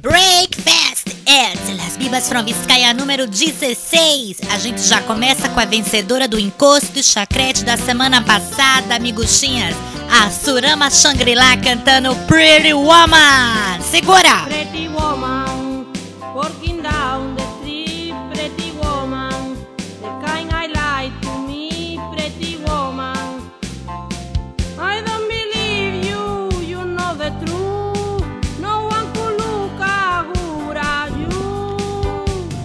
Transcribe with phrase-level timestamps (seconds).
[0.00, 4.36] Breakfast at Las Bibas from Vizcaya número 16.
[4.48, 9.74] A gente já começa com a vencedora do encosto e chacrete da semana passada, amiguchinhas.
[10.08, 13.80] A Surama Shangri-La cantando Pretty Woman.
[13.90, 14.44] Segura!
[14.44, 15.37] Pretty woman,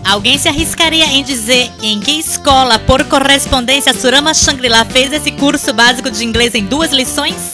[0.04, 5.74] Alguém se arriscaria em dizer em que escola, por correspondência, Surama Shangri-La fez esse curso
[5.74, 7.54] básico de inglês em duas lições?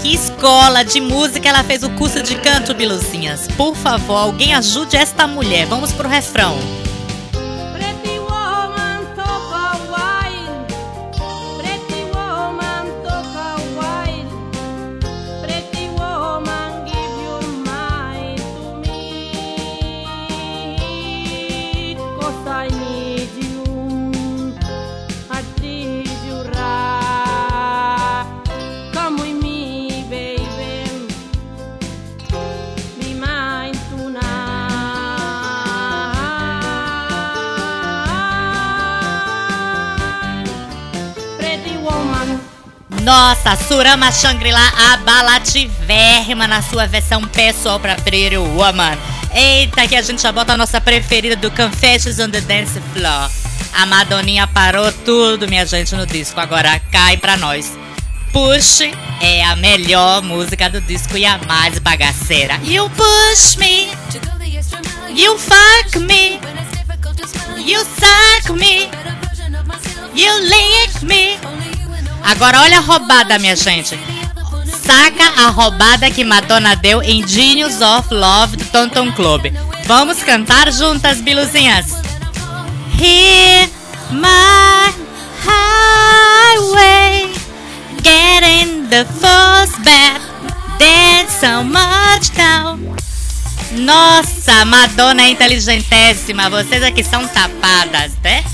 [0.00, 3.48] Que escola de música ela fez o curso de canto, Biluzinhas?
[3.56, 5.66] Por favor, alguém ajude esta mulher.
[5.66, 6.56] Vamos pro refrão.
[43.08, 48.98] Nossa, Surama Shangri-La abalativérrima na sua versão pessoal pra Pretty Woman.
[49.32, 53.30] Eita, que a gente já bota a nossa preferida do Confessions on the Dance Floor.
[53.72, 56.38] A Madoninha parou tudo, minha gente, no disco.
[56.38, 57.72] Agora cai pra nós.
[58.30, 58.92] Push
[59.22, 62.60] é a melhor música do disco e a mais bagaceira.
[62.62, 63.88] You push me,
[65.14, 66.38] you fuck me,
[67.56, 68.90] you suck me,
[70.14, 71.57] you lick me.
[72.28, 73.98] Agora olha a roubada, minha gente.
[74.84, 79.46] Saca a roubada que Madonna deu em Genius of Love do Tonton Club.
[79.86, 81.86] Vamos cantar juntas, biluzinhas.
[83.00, 83.70] Here,
[84.10, 84.92] my
[85.42, 87.32] highway,
[88.02, 90.20] getting the first back,
[90.78, 92.78] dance so much now.
[93.72, 96.50] Nossa, Madonna é inteligentíssima.
[96.50, 98.44] Vocês aqui são tapadas, né?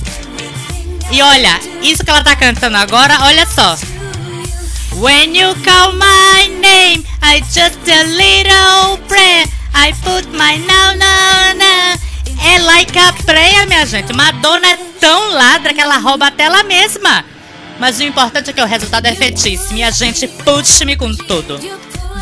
[1.14, 3.78] E olha, isso que ela tá cantando agora, olha só.
[4.96, 9.46] When you call my name, I just a little prayer.
[9.72, 11.96] I put my now, now, now.
[12.44, 14.12] É like a prayer, minha gente.
[14.12, 17.24] Madonna é tão ladra que ela rouba até ela mesma.
[17.78, 21.60] Mas o importante é que o resultado é fetíssimo e a gente puxa-me com tudo.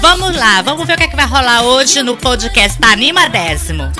[0.02, 3.90] Vamos lá, vamos ver o que, é que vai rolar hoje no podcast Anima Décimo.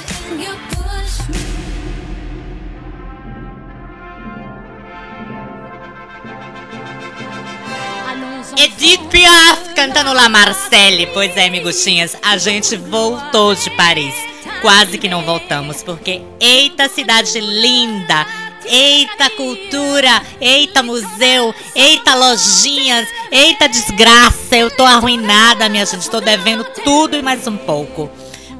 [8.56, 11.06] Edith Piaf cantando La Marcelle.
[11.14, 14.14] Pois é, miguxinhas, a gente voltou de Paris.
[14.60, 18.26] Quase que não voltamos, porque eita cidade linda,
[18.64, 24.56] eita cultura, eita museu, eita lojinhas, eita desgraça.
[24.56, 28.10] Eu tô arruinada, minha gente, tô devendo tudo e mais um pouco.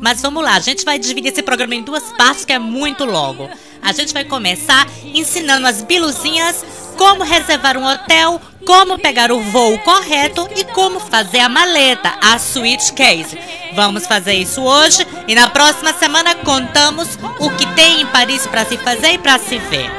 [0.00, 3.04] Mas vamos lá, a gente vai dividir esse programa em duas partes, que é muito
[3.04, 3.48] logo.
[3.80, 6.64] A gente vai começar ensinando as biluzinhas
[7.02, 12.38] como reservar um hotel, como pegar o voo correto e como fazer a maleta, a
[12.38, 13.36] suitcase.
[13.74, 18.64] Vamos fazer isso hoje e na próxima semana contamos o que tem em Paris para
[18.64, 19.90] se fazer e para se ver.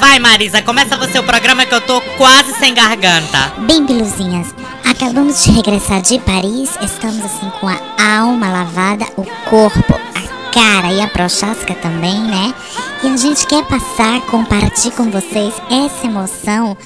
[0.00, 3.52] Vai, Marisa, começa você o programa que eu tô quase sem garganta.
[3.58, 7.78] Bem, Biluzinhas, acabamos de regressar de Paris, estamos assim com a
[8.18, 12.54] alma lavada, o corpo, a cara e a prochasca também, né?
[13.02, 16.76] E a gente quer passar, compartilhar com vocês essa emoção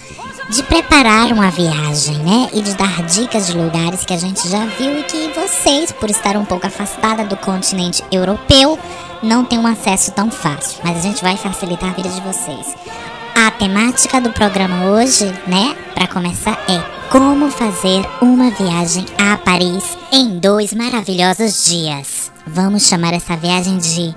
[0.50, 2.50] de preparar uma viagem, né?
[2.52, 6.10] E de dar dicas de lugares que a gente já viu e que vocês, por
[6.10, 8.76] estar um pouco afastada do continente europeu,
[9.22, 10.80] não têm um acesso tão fácil.
[10.82, 12.74] Mas a gente vai facilitar a vida de vocês.
[13.34, 19.96] A temática do programa hoje, né, para começar é como fazer uma viagem a Paris
[20.12, 22.32] em dois maravilhosos dias.
[22.46, 24.12] Vamos chamar essa viagem de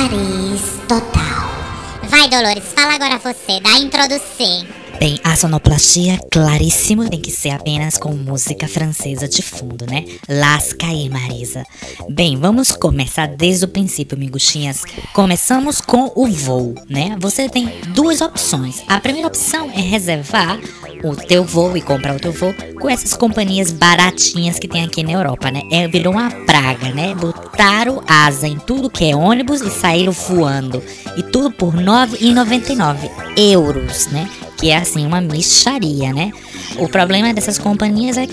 [0.00, 2.08] Paris Total.
[2.08, 4.66] Vai, Dolores, fala agora você, dá a introdução.
[4.98, 10.06] Bem, a sonoplastia, claríssimo, tem que ser apenas com música francesa de fundo, né?
[10.26, 11.64] Lasca aí, Marisa.
[12.08, 14.84] Bem, vamos começar desde o princípio, miguxinhas.
[15.12, 17.16] Começamos com o voo, né?
[17.20, 18.82] Você tem duas opções.
[18.88, 20.58] A primeira opção é reservar
[21.02, 25.02] o teu voo e comprar o teu voo com essas companhias baratinhas que tem aqui
[25.02, 25.62] na Europa, né?
[25.70, 27.14] É, virou uma praga, né?
[27.14, 30.82] Botaram asa em tudo que é ônibus e saíram voando.
[31.16, 34.28] E tudo por R$ 9,99 euros, né?
[34.58, 36.32] Que é assim, uma micharia, né?
[36.78, 38.26] O problema dessas companhias é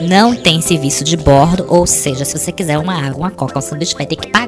[0.00, 3.62] não tem serviço de bordo, ou seja, se você quiser uma água, uma coca, um
[3.62, 4.41] sanduíche, vai ter que pagar.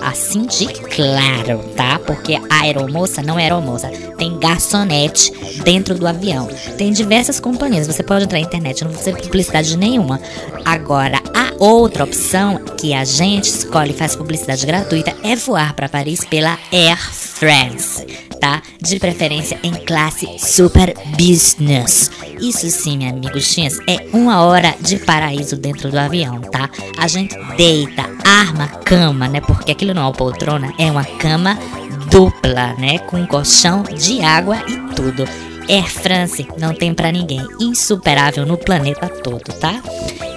[0.00, 1.98] Assim de claro, tá?
[1.98, 3.88] Porque a aeromoça não é aeromoça.
[4.16, 5.32] Tem garçonete
[5.64, 6.48] dentro do avião.
[6.76, 7.86] Tem diversas companhias.
[7.86, 10.20] Você pode entrar na internet, não precisa publicidade nenhuma.
[10.64, 15.88] Agora, a outra opção que a gente escolhe e faz publicidade gratuita é voar para
[15.88, 18.62] Paris pela Air France tá?
[18.80, 22.10] De preferência em classe super business.
[22.40, 23.56] Isso sim, minha amigos,
[23.88, 26.70] é uma hora de paraíso dentro do avião, tá?
[26.96, 29.40] A gente deita, arma cama, né?
[29.40, 31.58] Porque aquilo não é uma poltrona, é uma cama
[32.10, 32.98] dupla, né?
[32.98, 35.24] Com colchão de água e tudo.
[35.68, 39.82] Air France não tem para ninguém, insuperável no planeta todo, tá?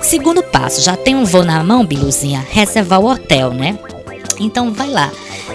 [0.02, 2.46] Segundo passo, já tem um voo na mão, Biluzinha?
[2.50, 3.80] Reservar o hotel, né?
[4.42, 5.12] Então vai lá.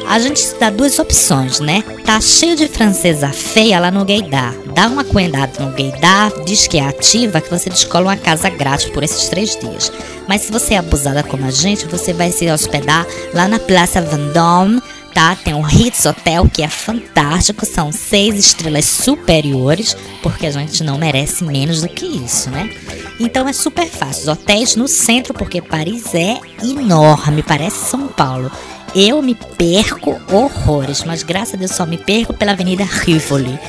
[0.09, 1.83] A gente dá duas opções, né?
[2.05, 4.55] Tá cheio de francesa feia lá no Gaydar.
[4.75, 8.89] Dá uma coendada no Gaydar, diz que é ativa, que você descola uma casa grátis
[8.91, 9.91] por esses três dias.
[10.29, 14.01] Mas se você é abusada como a gente, você vai se hospedar lá na Praça
[14.01, 14.81] Vendôme,
[15.17, 15.35] tá?
[15.35, 20.99] Tem um Ritz Hotel que é fantástico, são seis estrelas superiores, porque a gente não
[20.99, 22.71] merece menos do que isso, né?
[23.19, 24.23] Então é super fácil.
[24.23, 28.53] Os hotéis no centro, porque Paris é enorme, parece São Paulo.
[28.99, 33.61] Eu me perco horrores, mas graças a Deus só me perco pela Avenida Rivoli.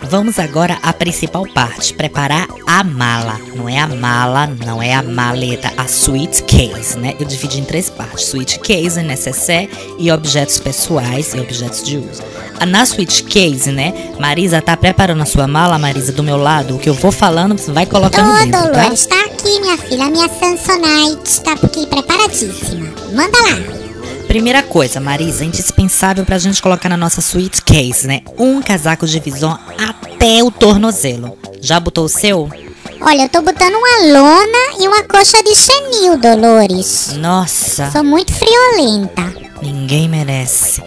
[0.00, 3.38] Vamos agora à principal parte, preparar a mala.
[3.54, 7.14] Não é a mala, não é a maleta, a suite case, né?
[7.20, 9.68] Eu dividi em três partes: suite case, necessaire
[9.98, 12.22] e objetos pessoais e objetos de uso.
[12.66, 14.14] Na suite case, né?
[14.18, 16.76] Marisa tá preparando a sua mala, Marisa, do meu lado.
[16.76, 18.66] O que eu vou falando, você vai colocando Ô, dentro, tá?
[18.66, 20.04] Dolores, tá aqui, minha filha.
[20.04, 22.90] A minha Samsonite tá aqui preparadíssima.
[23.12, 23.79] Manda lá.
[24.30, 28.20] Primeira coisa, Marisa, indispensável pra gente colocar na nossa suite case, né?
[28.38, 31.36] Um casaco de vison até o tornozelo.
[31.60, 32.48] Já botou o seu?
[33.00, 37.16] Olha, eu tô botando uma lona e uma coxa de chenil, Dolores.
[37.16, 39.34] Nossa, Sou muito friolenta.
[39.60, 40.80] ninguém merece.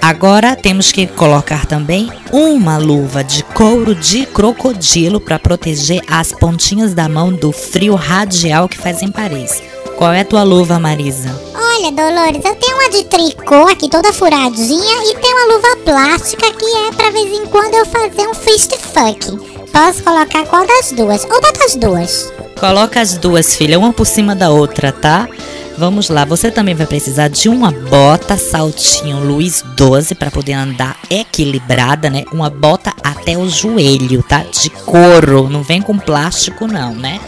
[0.00, 6.94] Agora temos que colocar também uma luva de couro de crocodilo para proteger as pontinhas
[6.94, 9.60] da mão do frio radial que faz em Paris.
[9.96, 11.53] Qual é a tua luva, Marisa?
[11.84, 16.50] Olha, Dolores, eu tenho uma de tricô aqui toda furadinha e tenho uma luva plástica
[16.50, 19.70] que é pra vez em quando eu fazer um fist fuck.
[19.70, 21.24] Posso colocar qual das duas?
[21.24, 22.32] Ou bota as duas.
[22.58, 25.28] Coloca as duas, filha, uma por cima da outra, tá?
[25.76, 30.96] Vamos lá, você também vai precisar de uma bota saltinho Luiz 12 para poder andar
[31.10, 32.24] equilibrada, né?
[32.32, 34.38] Uma bota até o joelho, tá?
[34.38, 37.20] De couro, não vem com plástico não, né?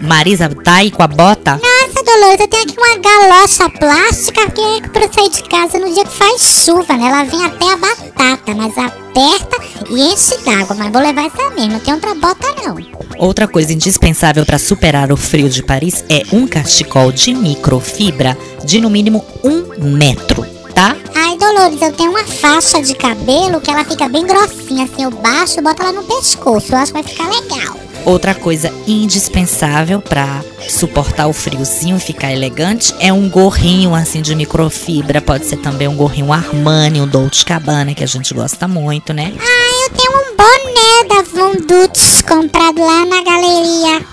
[0.00, 1.52] Marisa, tá aí com a bota?
[1.52, 1.73] Nossa,
[2.04, 5.92] Dolores, eu tenho aqui uma galocha plástica que é pra eu sair de casa no
[5.92, 7.08] dia que faz chuva, né?
[7.08, 9.56] Ela vem até a batata, mas aperta
[9.88, 10.76] e enche d'água.
[10.76, 12.76] Mas vou levar essa mesmo, não tem outra bota não.
[13.18, 18.80] Outra coisa indispensável para superar o frio de Paris é um cachecol de microfibra de
[18.80, 20.94] no mínimo um metro, tá?
[21.14, 25.10] Ai, Dolores, eu tenho uma faixa de cabelo que ela fica bem grossinha, assim, eu
[25.10, 26.72] baixo e boto ela no pescoço.
[26.72, 27.76] Eu acho que vai ficar legal.
[28.04, 34.34] Outra coisa indispensável para suportar o friozinho e ficar elegante é um gorrinho assim de
[34.34, 35.22] microfibra.
[35.22, 39.32] Pode ser também um gorrinho Armani, um Dolce Gabbana, que a gente gosta muito, né?
[39.38, 44.04] Ai, eu tenho um boné da Vondutz comprado lá na galeria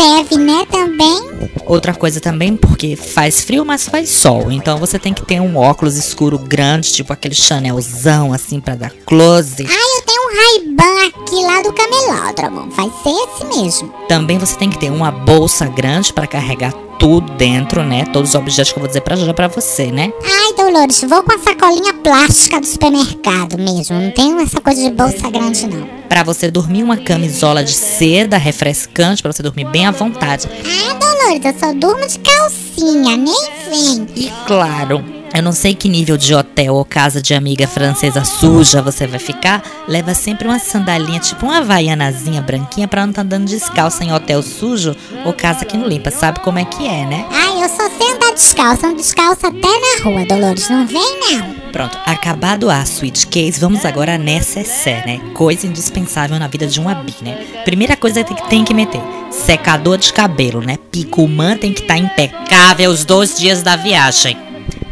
[0.00, 1.20] Seve, né, também.
[1.66, 4.50] Outra coisa também, porque faz frio, mas faz sol.
[4.50, 8.90] Então você tem que ter um óculos escuro grande, tipo aquele Chanelzão, assim, para dar
[9.04, 9.66] close.
[9.68, 9.89] Ai,
[10.30, 12.70] Ray-Ban aqui lá do camelódromo.
[12.70, 13.92] Vai ser esse mesmo.
[14.08, 18.04] Também você tem que ter uma bolsa grande para carregar tudo dentro, né?
[18.12, 20.12] Todos os objetos que eu vou dizer pra já para você, né?
[20.22, 23.98] Ai, Dolores, vou com a sacolinha plástica do supermercado mesmo.
[23.98, 25.88] Não tenho essa coisa de bolsa grande, não.
[26.08, 30.48] Para você dormir uma camisola de seda refrescante para você dormir bem à vontade.
[30.64, 34.06] Ah, Dolores, eu só durmo de calcinha, nem vem.
[34.14, 35.02] E claro,
[35.34, 39.18] eu não sei que nível de hotel ou casa de amiga francesa suja você vai
[39.18, 44.12] ficar, leva sempre uma sandalinha, tipo uma havaianazinha branquinha pra não estar andando descalça em
[44.12, 44.94] hotel sujo
[45.24, 46.10] ou casa que não limpa.
[46.10, 47.26] Sabe como é que é, né?
[47.30, 50.68] Ai, eu só sei andar descalça, ando descalça até na rua, Dolores.
[50.68, 51.60] Não vem, não.
[51.70, 55.20] Pronto, acabado a suite case, vamos agora à necessaire, né?
[55.32, 57.62] Coisa indispensável na vida de uma bi, né?
[57.64, 60.76] Primeira coisa que tem que meter, secador de cabelo, né?
[60.90, 64.49] Picumã tem que estar impecável os dois dias da viagem.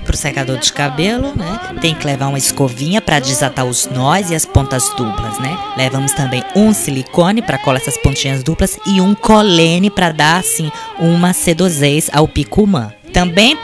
[0.08, 1.76] Pro secador de cabelo, né?
[1.82, 5.56] Tem que levar uma escovinha para desatar os nós e as pontas duplas, né?
[5.76, 10.72] Levamos também um silicone para colar essas pontinhas duplas e um colene para dar assim
[10.98, 12.90] uma sedosez ao picumã.
[13.12, 13.56] Também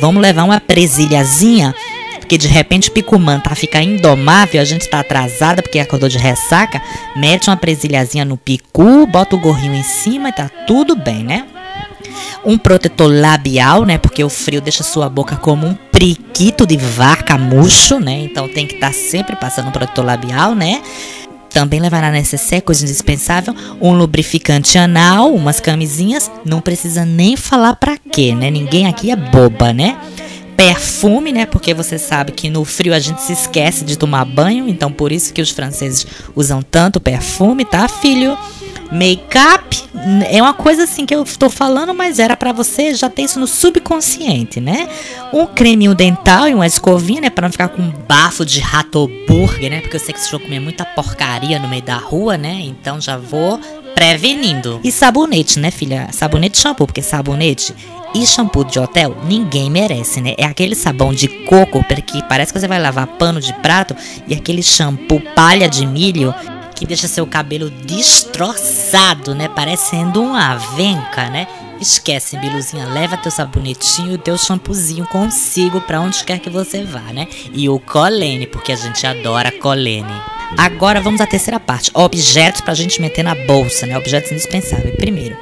[0.00, 1.74] vamos levar uma presilhazinha
[2.18, 6.80] porque de repente Picumã tá ficar indomável, a gente tá atrasada porque acordou de ressaca,
[7.16, 11.44] mete uma presilhazinha no picu, bota o gorrinho em cima e tá tudo bem, né?
[12.44, 13.98] Um protetor labial, né?
[13.98, 18.22] Porque o frio deixa sua boca como um priquito de vaca murcho, né?
[18.22, 20.80] Então tem que estar tá sempre passando protetor labial, né?
[21.50, 27.76] Também levar na necessaire, coisa indispensável, um lubrificante anal, umas camisinhas, não precisa nem falar
[27.76, 28.50] para quê, né?
[28.50, 29.98] Ninguém aqui é boba, né?
[30.56, 31.46] perfume, né?
[31.46, 35.10] Porque você sabe que no frio a gente se esquece de tomar banho, então por
[35.10, 38.36] isso que os franceses usam tanto perfume, tá, filho?
[38.92, 39.59] Make-up
[40.30, 43.38] é uma coisa assim que eu estou falando, mas era para você já ter isso
[43.38, 44.88] no subconsciente, né?
[45.32, 47.30] Um creminho dental e uma escovinha, né?
[47.30, 49.80] Para não ficar com um bafo de rato burger, né?
[49.80, 52.60] Porque eu sei que vocês vão comer muita porcaria no meio da rua, né?
[52.62, 53.60] Então já vou
[53.94, 54.80] prevenindo.
[54.82, 56.08] E sabonete, né, filha?
[56.12, 57.74] Sabonete e shampoo, porque sabonete
[58.14, 60.34] e shampoo de hotel, ninguém merece, né?
[60.36, 63.94] É aquele sabão de coco, porque parece que você vai lavar pano de prato,
[64.26, 66.34] e aquele shampoo palha de milho
[66.80, 69.48] que deixa seu cabelo destroçado, né?
[69.48, 71.46] Parecendo uma avenca, né?
[71.78, 77.02] Esquece, Biluzinha, leva teu sabonetinho e teu shampoozinho consigo para onde quer que você vá,
[77.12, 77.28] né?
[77.52, 80.10] E o colene, porque a gente adora colene.
[80.56, 83.98] Agora vamos à terceira parte, objetos para a gente meter na bolsa, né?
[83.98, 84.96] Objetos indispensáveis.
[84.96, 85.36] Primeiro,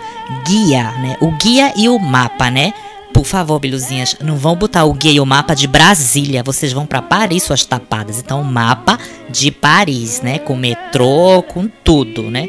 [0.45, 1.17] guia, né?
[1.21, 2.73] O guia e o mapa, né?
[3.15, 6.43] Por favor, biluzinhas, não vão botar o guia e o mapa de Brasília.
[6.43, 8.19] Vocês vão para Paris, suas tapadas.
[8.19, 8.99] Então, mapa
[9.31, 10.39] de Paris, né?
[10.39, 12.49] Com metrô, com tudo, né?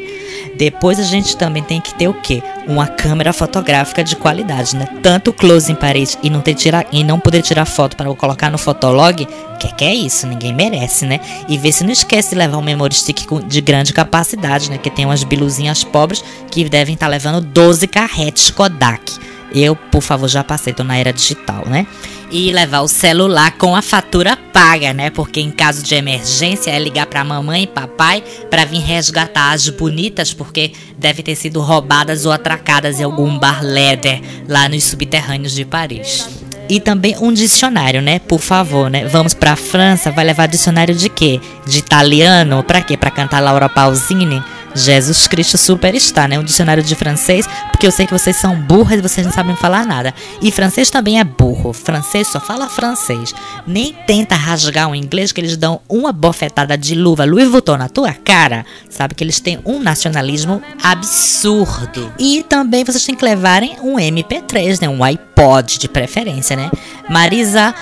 [0.56, 2.42] Depois a gente também tem que ter o quê?
[2.66, 4.86] Uma câmera fotográfica de qualidade, né?
[5.02, 8.50] Tanto close em Paris e não, ter tira, e não poder tirar foto para colocar
[8.50, 9.26] no Fotolog,
[9.58, 10.26] que que é isso?
[10.26, 11.20] Ninguém merece, né?
[11.48, 14.78] E ver se não esquece de levar um memory stick de grande capacidade, né?
[14.78, 19.18] Que tem umas biluzinhas pobres que devem estar tá levando 12 carretes Kodak.
[19.52, 21.86] Eu, por favor, já passei, tô na era digital, né?
[22.30, 25.10] E levar o celular com a fatura paga, né?
[25.10, 29.68] Porque em caso de emergência é ligar para mamãe e papai para vir resgatar as
[29.68, 35.52] bonitas, porque deve ter sido roubadas ou atracadas em algum bar leather lá nos subterrâneos
[35.52, 36.28] de Paris.
[36.68, 38.20] E também um dicionário, né?
[38.20, 39.04] Por favor, né?
[39.06, 41.40] Vamos para a França, vai levar dicionário de quê?
[41.66, 42.62] De italiano?
[42.62, 42.96] Para quê?
[42.96, 44.40] Para cantar Laura Pausini?
[44.74, 46.38] Jesus Cristo Superstar, né?
[46.38, 49.56] Um dicionário de francês, porque eu sei que vocês são burras e vocês não sabem
[49.56, 50.14] falar nada.
[50.40, 51.72] E francês também é burro.
[51.72, 53.34] Francês só fala francês.
[53.66, 57.88] Nem tenta rasgar o inglês, que eles dão uma bofetada de luva Louis Vuitton na
[57.88, 58.64] tua cara.
[58.88, 62.12] Sabe que eles têm um nacionalismo absurdo.
[62.18, 64.88] E também vocês têm que levarem um MP3, né?
[64.88, 66.70] Um iPod de preferência, né?
[67.08, 67.74] Marisa,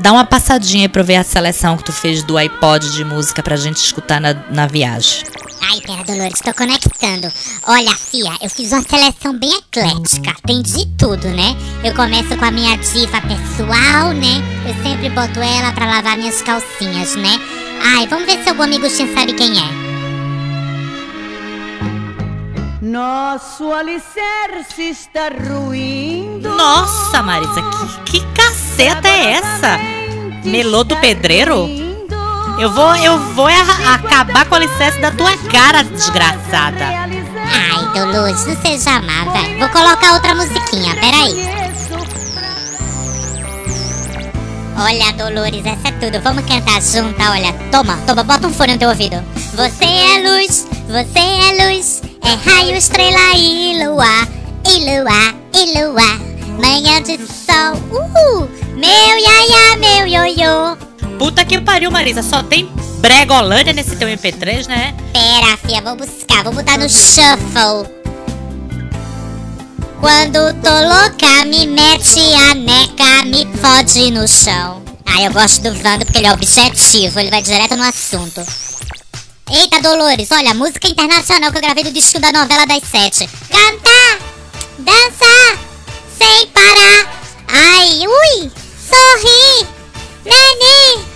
[0.00, 3.04] dá uma passadinha aí pra eu ver a seleção que tu fez do iPod de
[3.04, 5.24] música pra gente escutar na, na viagem.
[5.64, 7.32] Ai, pera, Dolores, tô conectando.
[7.68, 10.34] Olha, Fia, eu fiz uma seleção bem eclética.
[10.44, 11.56] Tem de tudo, né?
[11.84, 14.42] Eu começo com a minha diva pessoal, né?
[14.66, 17.40] Eu sempre boto ela pra lavar minhas calcinhas, né?
[17.84, 19.92] Ai, vamos ver se algum amiguinho sabe quem é.
[22.82, 26.48] Nosso alicerce está ruindo.
[26.48, 27.62] Nossa, Marisa,
[28.04, 29.78] que, que caceta é essa?
[30.44, 31.91] Melô do pedreiro?
[32.58, 36.84] Eu vou, eu vou acabar com o alicerce da tua cara, desgraçada.
[36.84, 39.58] Ai, Dolores, não seja má, velho.
[39.58, 41.62] Vou colocar outra musiquinha, peraí.
[44.76, 46.20] Olha, Dolores, essa é tudo.
[46.22, 47.52] Vamos cantar junto, olha.
[47.70, 49.22] Toma, toma, bota um fone no teu ouvido.
[49.54, 52.02] Você é luz, você é luz.
[52.24, 54.28] É raio, estrela e lua.
[54.64, 56.32] E lua, e lua.
[56.60, 57.76] Manhã de sol.
[57.90, 58.48] Uhul.
[58.76, 60.91] Meu iaia, meu ioiô.
[61.22, 62.20] Puta que pariu, Marisa.
[62.20, 62.66] Só tem
[62.98, 64.92] Bregolândia nesse teu MP3, né?
[65.12, 66.42] Pera, fia, vou buscar.
[66.42, 67.88] Vou botar no shuffle.
[70.00, 74.82] Quando tô louca, me mete a neca, me fode no chão.
[75.06, 78.44] Ah, eu gosto do Vando porque ele é objetivo, ele vai direto no assunto.
[79.48, 83.30] Eita, Dolores, olha, música internacional que eu gravei do disco da novela das sete.
[83.48, 84.18] Cantar,
[84.76, 85.56] dançar,
[86.18, 87.22] sem parar.
[87.46, 88.50] Ai, ui,
[88.90, 89.68] sorri,
[90.24, 91.11] neném.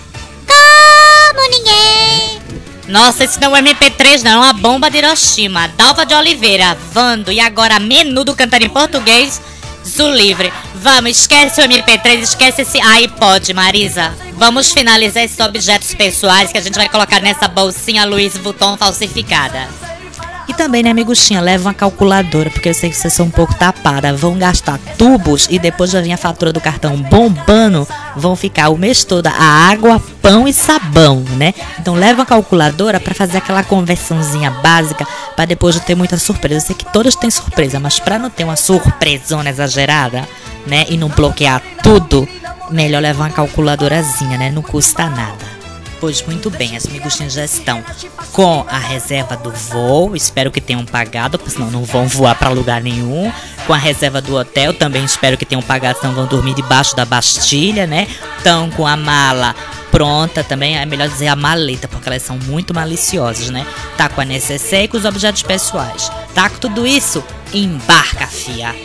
[2.87, 5.67] Nossa, esse não é MP3, não, é uma bomba de Hiroshima.
[5.75, 9.41] Dalva de Oliveira, Vando e agora Menudo cantando em português.
[9.85, 10.51] Zu livre.
[10.75, 14.13] Vamos, esquece o MP3, esquece esse iPod, Marisa.
[14.33, 19.86] Vamos finalizar esses objetos pessoais que a gente vai colocar nessa bolsinha Louis Vuitton falsificada.
[20.47, 23.53] E também, né, amiguinha, leva uma calculadora, porque eu sei que vocês são um pouco
[23.53, 24.19] tapadas.
[24.19, 27.87] Vão gastar tubos e depois já vem a fatura do cartão bombando.
[28.15, 31.53] Vão ficar o mês todo a água, pão e sabão, né?
[31.79, 36.55] Então leva uma calculadora para fazer aquela conversãozinha básica para depois não ter muita surpresa.
[36.55, 40.27] Eu sei que todos têm surpresa, mas para não ter uma surpresona exagerada,
[40.65, 42.27] né, e não bloquear tudo,
[42.69, 44.51] melhor levar uma calculadorazinha, né?
[44.51, 45.56] Não custa nada.
[45.99, 47.83] Pois muito bem, as miguxinhas já estão
[48.31, 50.15] com a reserva do voo.
[50.15, 53.31] Espero que tenham pagado, porque senão não vão voar para lugar nenhum.
[53.65, 57.03] Com a reserva do hotel, também espero que tenham pagado, senão vão dormir debaixo da
[57.03, 58.07] Bastilha, né?
[58.37, 59.55] Estão com a mala
[59.91, 63.65] pronta também, é melhor dizer a maleta, porque elas são muito maliciosas, né?
[63.97, 66.11] Tá com a necessaire e com os objetos pessoais.
[66.35, 67.23] Tá com tudo isso?
[67.53, 68.75] Embarca, fia!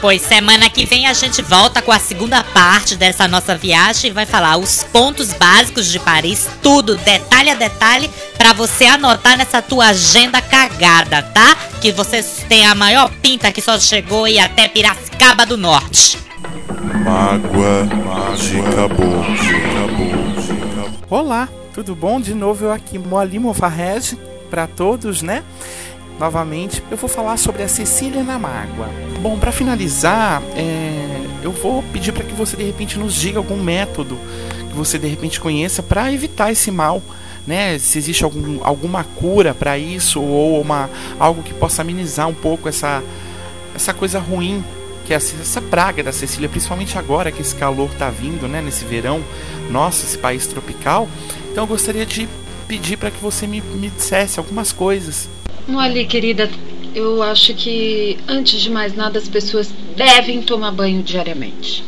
[0.00, 4.14] Pois semana que vem a gente volta com a segunda parte dessa nossa viagem e
[4.14, 9.60] vai falar os pontos básicos de Paris, tudo, detalhe a detalhe, para você anotar nessa
[9.60, 11.56] tua agenda cagada, tá?
[11.80, 16.16] Que você tem a maior pinta que só chegou e até Piracicaba do Norte.
[17.04, 17.88] Mágoa
[18.36, 19.04] de Cabo.
[21.10, 22.20] Olá, tudo bom?
[22.20, 24.16] De novo eu aqui, Moali Mofarrege,
[24.48, 25.42] para todos, né?
[26.18, 28.88] Novamente, eu vou falar sobre a Cecília na Mágoa.
[29.20, 33.62] Bom, para finalizar, é, eu vou pedir para que você de repente nos diga algum
[33.62, 34.18] método
[34.68, 37.02] que você de repente conheça para evitar esse mal.
[37.46, 42.34] Né, se existe algum, alguma cura para isso ou uma, algo que possa amenizar um
[42.34, 43.02] pouco essa,
[43.74, 44.62] essa coisa ruim
[45.06, 48.84] que é essa praga da Cecília, principalmente agora que esse calor está vindo, né, nesse
[48.84, 49.24] verão,
[49.70, 51.08] nosso, esse país tropical.
[51.50, 52.28] Então eu gostaria de
[52.66, 55.26] pedir para que você me, me dissesse algumas coisas
[55.74, 56.50] Olha, querida,
[56.94, 61.84] eu acho que antes de mais nada as pessoas devem tomar banho diariamente.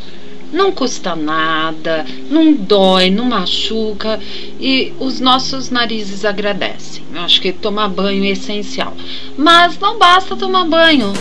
[0.52, 4.20] Não custa nada, não dói, não machuca
[4.60, 7.02] e os nossos narizes agradecem.
[7.14, 8.94] Eu acho que tomar banho é essencial.
[9.36, 11.12] Mas não basta tomar banho,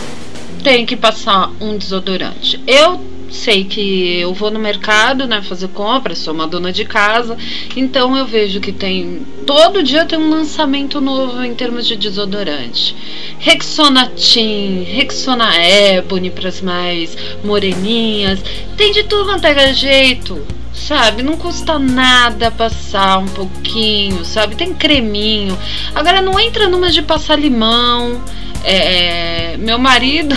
[0.62, 2.60] tem que passar um desodorante.
[2.68, 3.00] Eu
[3.32, 7.38] sei que eu vou no mercado, né, fazer compras, sou uma dona de casa,
[7.76, 12.96] então eu vejo que tem todo dia tem um lançamento novo em termos de desodorante.
[13.40, 18.40] Rexona Team, Rexona Ebony para as mais moreninhas,
[18.78, 20.40] tem de tudo quanto é jeito.
[20.72, 24.56] Sabe, não custa nada passar um pouquinho, sabe?
[24.56, 25.58] Tem creminho.
[25.94, 28.22] Agora não entra numa de passar limão.
[28.64, 30.36] É, meu marido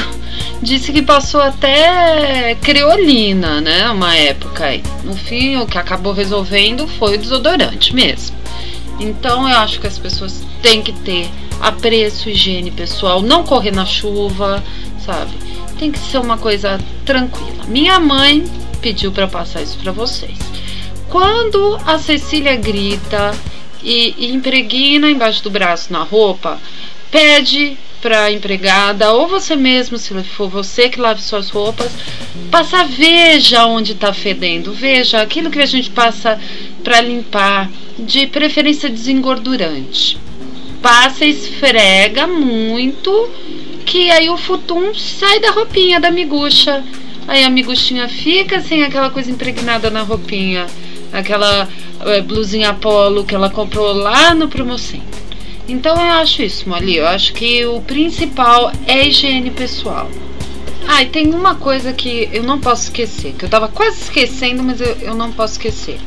[0.62, 3.90] disse que passou até creolina, né?
[3.90, 4.82] Uma época aí.
[5.02, 8.36] No fim, o que acabou resolvendo foi o desodorante mesmo.
[9.00, 11.28] Então eu acho que as pessoas têm que ter
[11.60, 14.62] apreço, higiene pessoal, não correr na chuva,
[15.04, 15.32] sabe?
[15.78, 17.64] Tem que ser uma coisa tranquila.
[17.66, 18.44] Minha mãe
[18.80, 20.38] pediu para passar isso para vocês.
[21.08, 23.34] Quando a Cecília grita
[23.82, 26.58] e, e impregna embaixo do braço na roupa,
[27.12, 31.92] pede para a empregada ou você mesmo, se for você que lave suas roupas,
[32.50, 36.40] passa veja onde está fedendo, veja aquilo que a gente passa
[36.82, 40.18] para limpar, de preferência desengordurante.
[40.80, 43.30] Passa, esfrega muito,
[43.86, 46.82] que aí o futum sai da roupinha da miguxa.
[47.28, 50.66] Aí a miguxinha fica sem aquela coisa impregnada na roupinha,
[51.12, 51.68] aquela
[52.00, 55.21] é, blusinha polo que ela comprou lá no promocentro.
[55.68, 56.96] Então eu acho isso, Molly.
[56.96, 60.10] Eu acho que o principal é higiene pessoal.
[60.86, 64.62] Ah, e tem uma coisa que eu não posso esquecer, que eu tava quase esquecendo,
[64.62, 65.98] mas eu, eu não posso esquecer.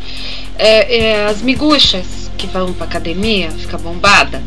[0.57, 4.43] É, é, as miguxas que vão pra academia, fica bombada.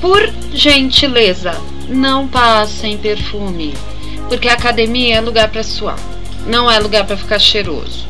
[0.00, 3.74] Por gentileza, não passem perfume.
[4.28, 5.98] Porque a academia é lugar para suar,
[6.46, 8.06] não é lugar para ficar cheiroso.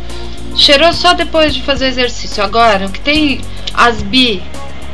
[0.56, 2.42] Cheiroso só depois de fazer exercício.
[2.42, 3.40] Agora, o que tem
[3.74, 4.40] as bi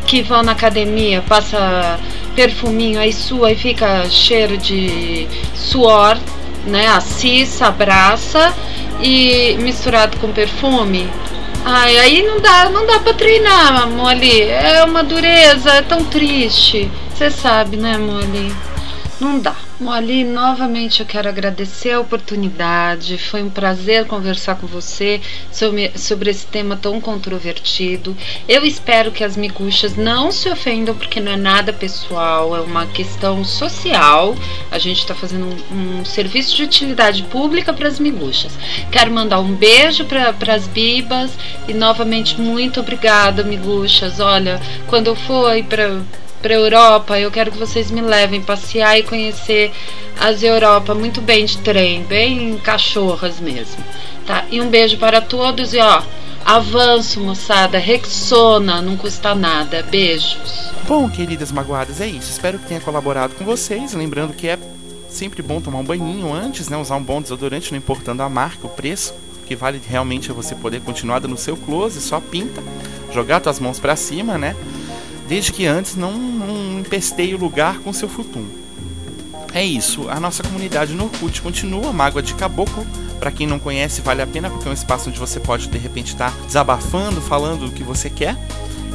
[0.06, 1.98] que vão na academia, passa
[2.34, 6.18] perfuminho aí sua e fica cheiro de suor,
[6.66, 6.88] né?
[6.88, 8.54] Assissa, abraça
[9.00, 11.08] e misturado com perfume.
[11.64, 14.42] Ai, aí não dá, não dá pra treinar, Molly.
[14.42, 16.90] É uma dureza, é tão triste.
[17.14, 18.54] Você sabe, né, Molly?
[19.20, 19.54] Não dá.
[19.80, 23.16] Moali, novamente eu quero agradecer a oportunidade.
[23.16, 28.14] Foi um prazer conversar com você sobre, sobre esse tema tão controvertido.
[28.46, 32.84] Eu espero que as miguxas não se ofendam, porque não é nada pessoal, é uma
[32.88, 34.36] questão social.
[34.70, 38.52] A gente está fazendo um, um, serviço de utilidade pública para as miguxas.
[38.92, 41.30] Quero mandar um beijo para as bibas
[41.66, 44.20] e novamente muito obrigada, miguxas.
[44.20, 46.02] Olha, quando eu for para
[46.40, 49.72] para Europa, eu quero que vocês me levem passear e conhecer
[50.18, 53.82] as Europa muito bem de trem, bem cachorras mesmo,
[54.26, 54.44] tá?
[54.50, 56.02] E um beijo para todos e ó,
[56.44, 57.78] Avanço, moçada.
[57.78, 59.82] Rexona, não custa nada.
[59.82, 60.72] Beijos.
[60.88, 62.30] Bom, queridas magoadas, é isso.
[62.30, 63.92] Espero que tenha colaborado com vocês.
[63.92, 64.58] Lembrando que é
[65.08, 66.76] sempre bom tomar um banhinho antes, né?
[66.76, 69.14] Usar um bom desodorante, não importando a marca, o preço.
[69.42, 72.62] O que vale realmente é você poder continuar no seu close, só pinta,
[73.12, 74.56] jogar suas mãos para cima, né?
[75.30, 78.44] Desde que antes não, não empesteie o lugar com seu futum.
[79.54, 82.84] É isso, a nossa comunidade no Orkut continua, Mágoa de Caboclo.
[83.20, 85.78] Para quem não conhece, vale a pena porque é um espaço onde você pode de
[85.78, 88.36] repente estar tá desabafando, falando o que você quer.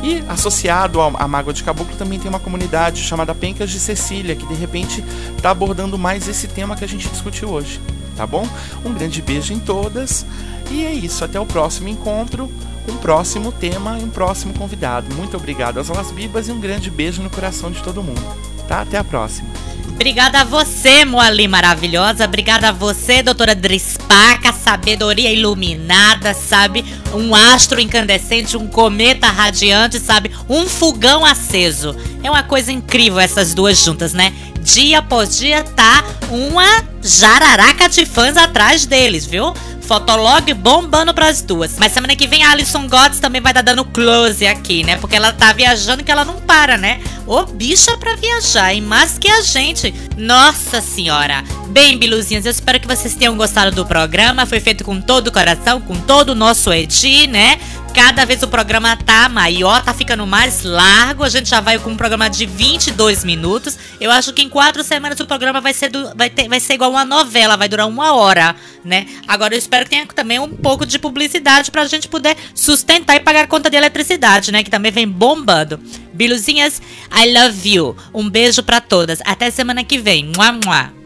[0.04, 4.45] E associado à Mágoa de Caboclo também tem uma comunidade chamada Pencas de Cecília, que
[4.45, 5.02] de repente
[5.38, 7.80] está abordando mais esse tema que a gente discutiu hoje.
[8.17, 8.45] Tá bom?
[8.84, 10.26] Um grande beijo em todas.
[10.69, 12.52] E é isso, até o próximo encontro,
[12.88, 15.13] um próximo tema e um próximo convidado.
[15.15, 18.21] Muito obrigado às Las Bibas e um grande beijo no coração de todo mundo.
[18.67, 18.82] Tá?
[18.82, 19.50] Até a próxima.
[19.95, 22.26] Obrigada a você, Moali maravilhosa.
[22.26, 26.84] Obrigada a você, doutora Drispaca, sabedoria iluminada, sabe?
[27.13, 30.32] Um astro incandescente, um cometa radiante, sabe?
[30.50, 31.95] Um fogão aceso.
[32.21, 34.34] É uma coisa incrível essas duas juntas, né?
[34.60, 39.54] Dia após dia tá uma jararaca de fãs atrás deles, viu?
[39.86, 41.78] Fotolog bombando pras duas.
[41.78, 44.98] Mas semana que vem a Alison Gods também vai dar dando close aqui, né?
[44.98, 47.00] Porque ela tá viajando que ela não para, né?
[47.28, 48.82] Ô bicha pra viajar, hein?
[48.82, 49.93] Mais que a gente.
[50.17, 51.43] Nossa senhora.
[51.67, 54.45] Bem, biluzinhas, eu espero que vocês tenham gostado do programa.
[54.45, 57.60] Foi feito com todo o coração, com todo o nosso eti, né?
[57.95, 61.23] Cada vez o programa tá maior, tá ficando mais largo.
[61.23, 63.79] A gente já vai com um programa de 22 minutos.
[64.01, 66.73] Eu acho que em quatro semanas o programa vai ser, do, vai, ter, vai ser
[66.73, 68.53] igual uma novela, vai durar uma hora,
[68.84, 69.08] né?
[69.25, 73.21] Agora eu espero que tenha também um pouco de publicidade pra gente poder sustentar e
[73.21, 74.62] pagar conta de eletricidade, né?
[74.62, 75.79] Que também vem bombando.
[76.13, 77.95] Biluzinhas, I love you.
[78.13, 79.19] Um beijo para todas.
[79.23, 80.34] Até semana que vem.
[80.36, 81.04] Mua, mua.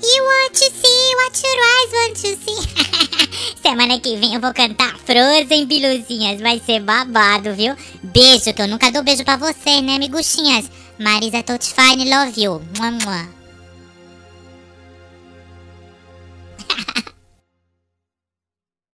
[0.00, 2.60] You want to see what your eyes want to see.
[3.62, 6.40] Semana que vem eu vou cantar Frozen Biluzinhas.
[6.40, 7.74] Vai ser babado, viu?
[8.02, 10.70] Beijo, que eu nunca dou beijo pra você, né, miguxinhas?
[10.98, 12.62] Marisa Totfine, love you.
[12.76, 13.28] Mua, mua.